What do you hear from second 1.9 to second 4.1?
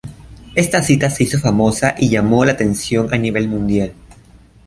y llamó la atención a nivel mundial.